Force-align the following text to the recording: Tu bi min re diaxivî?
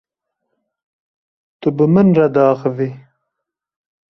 Tu 1.61 1.67
bi 1.75 1.85
min 1.93 2.09
re 2.17 2.25
diaxivî? 2.35 2.89